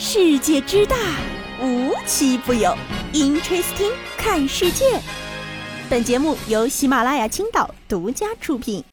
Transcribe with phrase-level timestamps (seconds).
[0.00, 0.96] 世界之大，
[1.60, 2.72] 无奇不有。
[3.12, 4.84] Interesting，看世界。
[5.90, 8.84] 本节目由喜马拉雅青岛独家出品。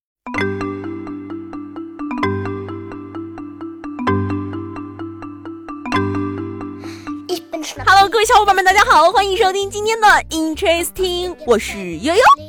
[7.86, 12.45] Hello，各位小伙伴们，大家好，欢迎收听今天的 Interesting，我是悠悠。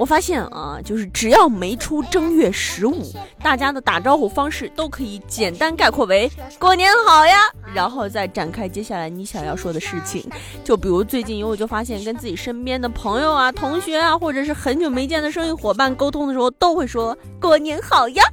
[0.00, 3.12] 我发现啊，就是只要没出正月十五，
[3.42, 6.26] 大家的打招呼方式都可以简单概括为
[6.58, 7.36] “过年好呀”，
[7.74, 10.26] 然后再展开接下来你想要说的事情。
[10.64, 18.24] 就比如最近有我就发现，跟自己身边的朋友啊、同学啊，或者是很久没见的生意伙伴沟通的时候，都会说“过年好呀”。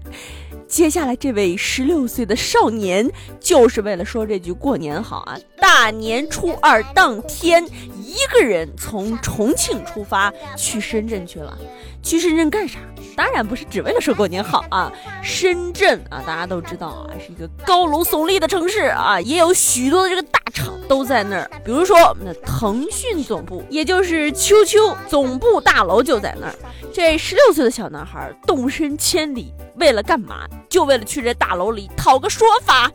[0.69, 3.09] 接下来这位十六岁的少年，
[3.41, 7.65] 就是为了说这句“过年好”啊，大年初二当天，
[8.07, 11.57] 一个人从重庆出发去深圳去了。
[12.01, 12.79] 去深圳干啥？
[13.17, 14.89] 当然不是只为了说过年好啊！
[15.21, 21.49] 深圳啊，大家都知道啊，是一个高楼耸立的城市啊，也有许多的这个大厂都在那儿。
[21.65, 26.55] 比如说我们的腾讯总部，也就是 QQ 总部大楼就在那儿。
[26.93, 29.53] 这十六岁的小男孩动身千里。
[29.79, 30.47] 为了干嘛？
[30.67, 32.91] 就为了去这大楼里讨个说法，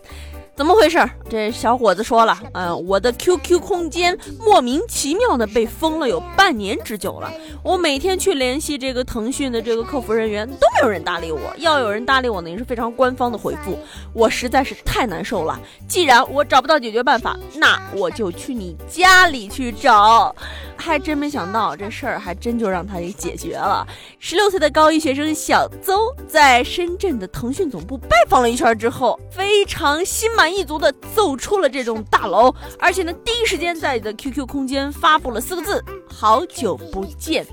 [0.55, 0.98] 怎么回事？
[1.31, 7.33] 这小伙子说了，嗯，我的 QQ 空间莫名其妙的被封了有半年之久了。
[7.62, 11.41] 我每天去联系这个腾讯的这个客服人员，都没有人搭理我。
[11.56, 13.78] 要有人搭理我呢，也是非常官方的回复。
[14.12, 15.58] 我实在是太难受了。
[15.89, 20.34] 既然我找不到解决办法，那我就去你家里去找。
[20.77, 23.86] 还真没想到，这事儿还真就让他给解决了。
[24.19, 35.80] 十六岁的高一学生小邹在深圳的腾讯总部拜访了一圈之后，非常心满满意足的走出了这栋大楼，而且呢，第一时间在你的 QQ 空间发布了四个字
[36.12, 37.46] ：“好久不见。”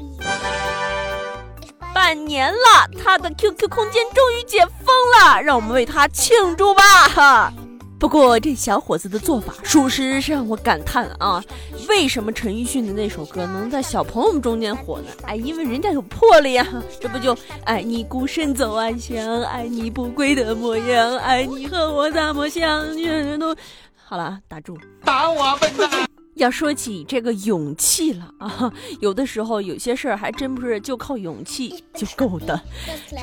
[1.93, 4.87] 半年了，他的 QQ 空间终于解封
[5.19, 6.81] 了，让我们为他庆祝吧！
[7.13, 7.53] 哈。
[7.99, 11.43] 不过这小伙子的做法，属实是让我感叹啊！
[11.89, 15.07] 为什么陈奕迅的那首歌能在小朋友们中间火呢？
[15.23, 16.65] 哎，因为人家有魄力呀！
[17.01, 23.53] 这不就爱你孤身走暗巷，爱你不归的模样，爱你和我那么相遇都……
[23.95, 26.07] 好了，打住，打我笨蛋！
[26.39, 32.59] 要说起这个勇气了啊，有的时候有些事儿还真不是就靠勇气就够的。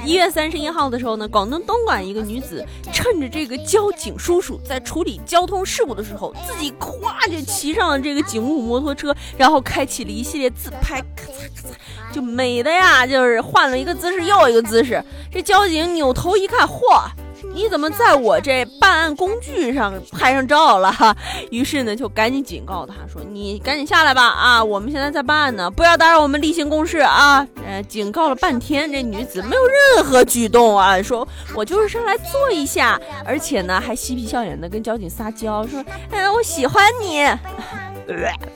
[0.05, 15.03] 一月三十一号的时候呢，广东东莞一个女子趁着这个交警叔叔在处理交通事故的时候，自己咵就骑上了这个警务摩托车，然后开启了一系列自拍，咔嚓咔嚓，就美的呀，就是换了一个姿势又一个姿势。
[15.33, 17.09] 这交警扭头一看，嚯！
[17.55, 20.93] 你怎么在我这办案工具上拍上照了？
[20.93, 21.17] 哈，
[21.51, 24.23] 于是呢，就赶紧警告他说：“你赶紧下来吧！
[24.23, 37.27] 啊，我们现在在办案呢，不要打扰我们例行公事啊！”呃，警告了半天，这女子没有任何举动啊，说我就是上来坐一下，而且呢，还嬉皮笑脸的跟交警撒娇说：“哎，我喜欢你。”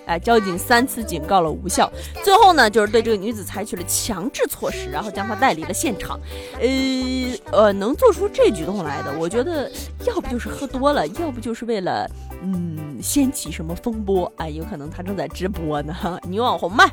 [0.07, 1.91] 哎，交警三次警告了无效，
[2.25, 6.19] 最后呢，就是对这个女子采取了强制措施，然后将她带离了现场。
[6.61, 6.69] 呃
[7.53, 9.71] 呃，能做出这举动来的，我觉得
[10.07, 12.09] 要不就是喝多了，要不就是为了
[12.43, 14.31] 嗯掀起什么风波。
[14.37, 15.95] 哎，有可能他正在直播呢，
[16.27, 16.85] 女网红嘛。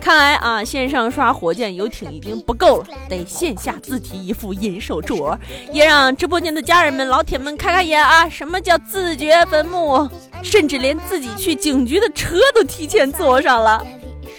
[0.00, 5.36] 看来啊，线上刷火箭游艇已经不够了，得线下自提一副银手镯，
[5.72, 8.28] 也让直播间的家人们、老铁们开开眼啊！
[8.28, 10.08] 什么叫自掘坟墓？
[10.42, 13.84] 甚至连自己去警局的车都提前坐上了，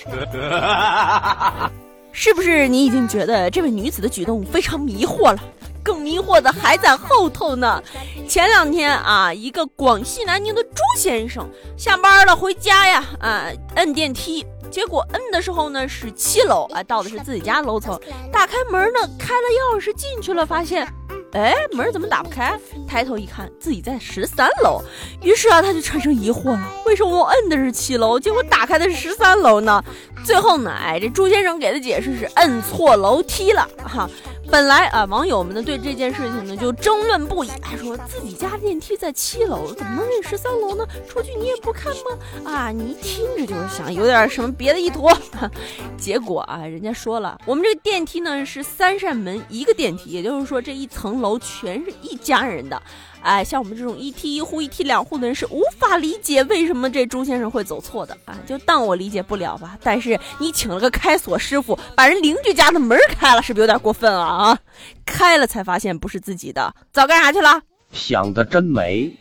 [2.11, 2.67] 是不是？
[2.67, 5.39] 你已经觉得这位女子的举动非常迷惑了？
[5.87, 7.81] 更迷惑的还在后头呢。
[8.27, 17.97] 前两天啊，一个广西南宁的朱先生下班了回家呀，啊，摁电梯，结果摁的时候呢是七楼啊，到的是自己家楼层，
[18.33, 20.85] 打开门呢，开了钥匙进去了，发现。
[21.33, 22.57] 哎，门怎么打不开？
[22.87, 24.81] 抬头一看，自己在十三楼。
[25.21, 29.83] 于是啊，他就产生疑惑了：为什么我摁的是七楼，结果打开的是十三楼呢？
[30.25, 34.09] 最后呢，哎，这朱先生给的解释是摁错楼梯了，哈。
[34.49, 40.85] 本来啊，网友们呢对这件事情呢就争论不已，还说自己家电梯在七楼，怎么能是十三楼呢？
[41.07, 42.49] 出去你也不看吗？
[42.51, 45.09] 啊，你一听着就是想有点什么别的意图。
[45.97, 52.81] 结果啊，人家说了，我们这个电梯呢是三扇门一个电梯，也就是说这一层楼全是一家人的。
[53.21, 58.37] 哎，像我们这种一梯一户、一梯两户的人是无法理解为什么这朱先生会走错的啊！
[58.47, 59.77] 就当我理解不了吧。
[59.83, 64.21] 但是你请了个开锁师傅，把人邻居家的门开了，是不是有点过分了？
[64.21, 64.57] 啊，
[65.05, 67.61] 开了才发现不是自己的，早干啥去了？
[67.97, 69.11] 想的真美。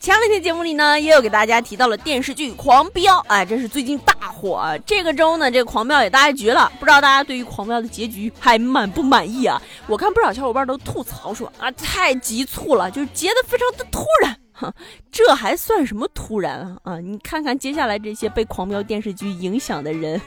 [0.00, 4.54] 前两天节目里呢，也有给大家提到了电视剧《狂飙》，哎，这是最近大火。
[4.54, 4.78] 啊。
[4.86, 9.60] 这个周呢，这个《狂飙》也大结局了，不知道大家对于《狂飙》的结局还满不满意啊？
[9.88, 14.36] 我看不少小伙伴都吐槽说啊，太急促了，就是结的非常的突然。
[15.10, 16.98] 这还算什么突然啊啊！
[16.98, 20.20] 你看看接下来这些被《狂飙》电视剧影响的人，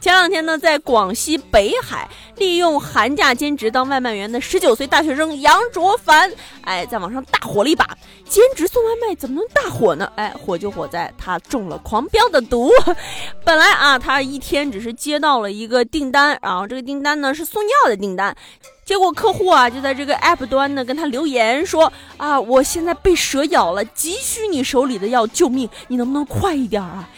[0.00, 6.30] 前两天呢，在广西北海，利用寒假兼职当外卖员的十九岁大学生杨卓凡，
[6.62, 7.86] 哎，在网上大火了一把。
[8.24, 10.10] 兼职送外卖怎么能大火呢？
[10.16, 12.70] 哎，火就火在他中了《狂飙》的毒。
[13.44, 18.36] 本来啊，他一天只是接到了一个订单，然后这个订单呢是送药的订单。
[18.86, 27.08] 结果客户啊就在这个 app 端呢跟他留言说啊，我现在被蛇咬了，急需你手里的药救命，你能不能快一点啊？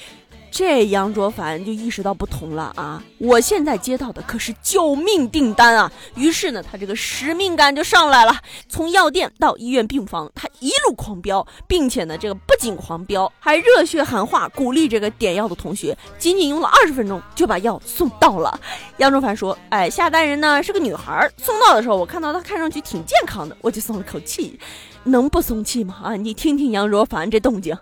[0.50, 3.02] 这杨卓凡就意识到不同了啊！
[3.18, 5.92] 我现在接到的可是救命订单啊！
[6.16, 8.34] 于是呢，他这个使命感就上来了。
[8.68, 15.96] 从药店到医院病房，他一路狂飙，并且呢，这个不仅狂飙，还热血喊话，鼓励这个点药的同学。
[16.18, 18.58] 仅仅用了二十分钟就把药送到了。
[18.96, 24.58] 杨卓凡说：“哎，下单人呢是个女孩，送到的时候我看到她看上去挺健康的，我就松了口气。
[25.04, 26.00] 能不松气吗？
[26.02, 27.76] 啊，你听听杨卓凡这动静。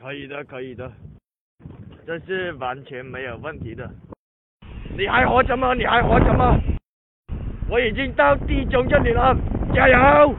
[0.00, 0.90] 可以的，可以的。”
[2.06, 3.88] 这是完全没有问题的，
[4.94, 5.72] 你还活着吗？
[5.72, 6.54] 你还活着吗？
[7.70, 9.34] 我已经到地中这里了，
[9.74, 10.34] 加油！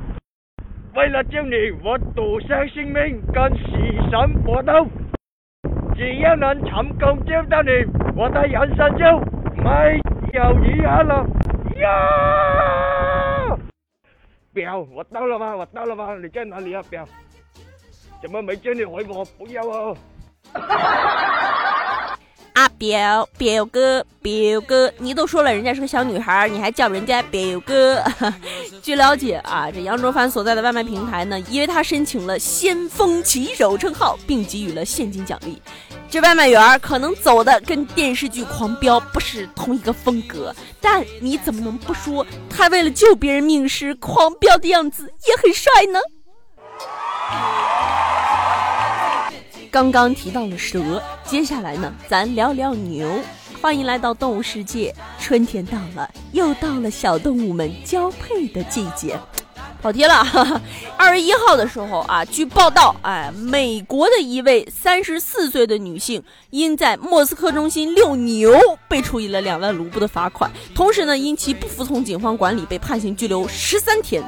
[0.93, 3.65] 为了救你，我赌上性命跟死
[4.11, 4.87] 神搏斗，
[5.95, 7.71] 只要能成功救到你，
[8.15, 9.19] 我的人生就
[9.63, 9.99] 没
[10.33, 11.25] 有遗憾了。
[11.77, 13.57] 呀！
[14.53, 15.55] 表，我到了吗？
[15.55, 16.15] 我到了吗？
[16.21, 16.83] 你在哪里啊？
[16.91, 17.03] 表，
[18.21, 19.25] 怎么没叫你回我？
[19.37, 19.97] 不要啊！
[22.77, 28.03] 表表哥，表哥，你都说了人家是个小女孩，你还叫人家表哥？
[28.83, 35.61] 据了解啊，这杨卓凡所在的外卖平台呢，因为他申请了先锋骑手称号，并给予了现金奖励。
[36.09, 45.99] 这外卖员可能走的跟电视剧《狂飙》不是同一个风格，但你怎么能不说他为了救别人命时狂飙的样子也很帅呢？
[49.75, 53.19] 刚刚提到了蛇，接下来呢，咱聊聊牛。
[53.61, 59.19] 欢迎来到动物世界，春天到了，又到了小动物们交配的季节。
[59.81, 60.25] 跑题了，
[60.95, 68.57] 二月一号的时候啊，据报道，哎，美国的一位三十四岁的女性，因在莫斯科中心遛牛，
[68.87, 74.23] 被处以了两万卢布的罚款，同时呢，因其不服从警方管理，被判刑拘留十三天。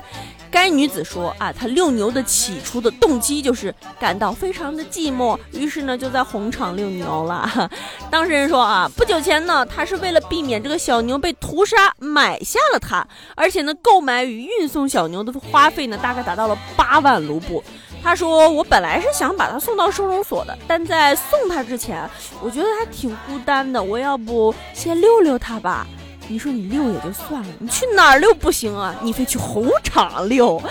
[0.52, 7.70] 该女子说：“啊，她遛牛的起初的动机就是感到非常的寂寞，于是呢就在红场遛牛了。
[8.10, 13.06] 当事人说：啊，不久前呢，她是为了避免这个小牛被屠杀，买下了它，
[13.36, 17.64] 而且呢，购买与运送小牛的花费呢，大概达到了八万卢布。
[18.04, 22.10] 他说：我本来是想把它送到收容所的，但在送它之前，
[22.42, 25.86] 我觉得它挺孤单的，我要不先遛遛它吧。”
[26.28, 28.96] 你说你遛也就算了，你去哪儿遛不行啊？
[29.02, 30.62] 你非去红场遛。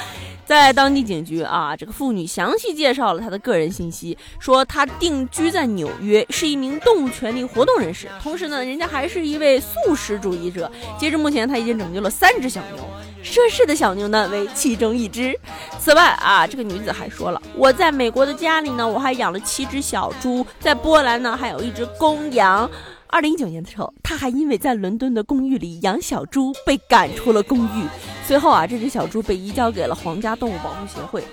[0.45, 10.71] 在当地警局啊，这个妇女详细介绍了她的个人信息，说她定居在纽约，是一名动物权利活动人士，同时呢，人家还是一位素食主义者。
[10.99, 12.85] 截至目前，她已经拯救了三只小牛，
[13.25, 15.37] 涉事的小牛呢为其中一只。
[15.81, 22.71] 此外啊，这个女子还说了，我在美国的家里呢，我还养了七只小猪，在波兰呢还有一只公羊。
[23.17, 27.87] 二零一九年的时候，他还因为在伦敦的公寓里养小猪被赶出了公寓。
[28.27, 31.25] 随后啊，这只小猪被移交给了皇家动物保护协会。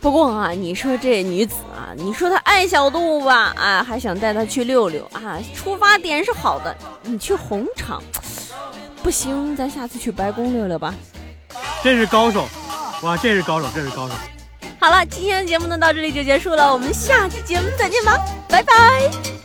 [0.00, 6.72] 不过啊，你说这女子啊，你说她爱小动物吧，啊，还想带它去溜溜啊，出发点是好的。
[7.02, 8.00] 你去红场
[9.02, 10.94] 不行，咱下次去白宫溜溜吧。
[11.82, 12.46] 这是高手，
[13.02, 14.14] 哇，这是高手，这是高手。
[14.78, 18.16] 好了，今天的节目呢到这里就结束了，我们下期节目再见吧，
[18.48, 19.35] 拜拜。